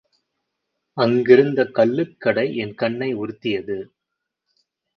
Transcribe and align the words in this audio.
அங்கிருந்த 0.97 1.63
கள்ளுக்கடை 1.75 2.47
என் 2.55 2.75
கண்னை 2.75 3.13
உறுத்தியது. 3.13 3.77